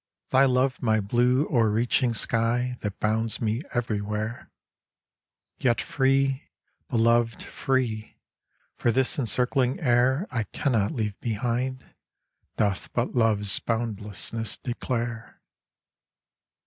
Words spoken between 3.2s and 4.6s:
me everywhere,